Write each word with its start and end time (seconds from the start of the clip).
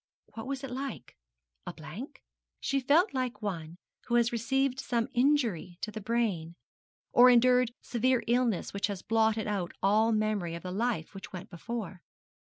What 0.33 0.47
was 0.47 0.63
it 0.63 0.71
like? 0.71 1.15
A 1.67 1.73
blank? 1.73 2.23
She 2.59 2.79
felt 2.79 3.13
like 3.13 3.43
one 3.43 3.77
who 4.07 4.15
has 4.15 4.31
received 4.31 4.79
some 4.79 5.07
injury 5.13 5.77
to 5.81 5.91
the 5.91 6.01
brain, 6.01 6.55
or 7.11 7.29
endured 7.29 7.69
severe 7.81 8.23
illness 8.25 8.73
which 8.73 8.87
has 8.87 9.03
blotted 9.03 9.45
out 9.45 9.73
all 9.83 10.11
memory 10.11 10.55
of 10.55 10.63
the 10.63 10.71
life 10.71 11.13
which 11.13 11.31
went 11.31 11.51
before. 11.51 12.01